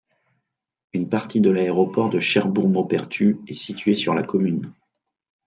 Une 0.93 1.07
partie 1.09 1.41
de 1.41 1.51
l'aéroport 1.51 2.09
de 2.09 2.17
Cherbourg- 2.19 2.69
Maupertus 2.69 3.35
est 3.47 3.53
située 3.53 3.93
sur 3.93 4.15
la 4.15 4.23
commune. 4.23 4.73